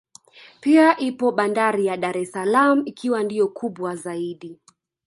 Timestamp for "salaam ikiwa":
2.31-3.23